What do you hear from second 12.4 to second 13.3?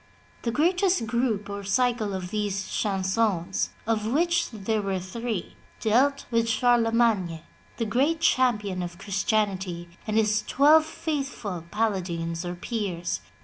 or peers.